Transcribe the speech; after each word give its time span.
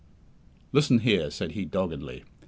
"Listen 0.71 1.01
here," 1.01 1.29
said 1.29 1.51
he 1.51 1.63
doggedly. 1.63 2.23